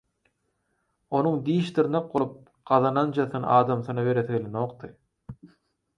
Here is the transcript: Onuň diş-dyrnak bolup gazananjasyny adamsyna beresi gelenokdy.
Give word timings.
Onuň 1.19 1.35
diş-dyrnak 1.49 2.09
bolup 2.15 2.33
gazananjasyny 2.71 3.47
adamsyna 3.59 4.09
beresi 4.11 4.35
gelenokdy. 4.37 4.91